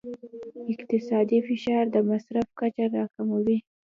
[0.73, 3.57] اقتصادي فشار د مصرف کچه راکموي.